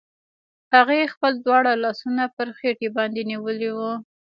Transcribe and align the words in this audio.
هغې 0.73 1.11
خپل 1.13 1.33
دواړه 1.45 1.71
لاسونه 1.83 2.23
پر 2.35 2.47
خېټې 2.57 2.89
باندې 2.97 3.21
نيولي 3.31 3.69
وو. 3.77 3.91